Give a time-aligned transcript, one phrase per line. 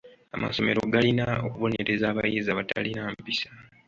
[0.35, 3.49] Amasomero galina okubonereba abayizi abatalina mpisa.